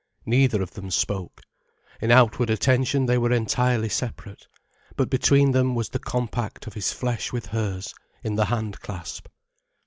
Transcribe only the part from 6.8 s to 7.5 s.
flesh with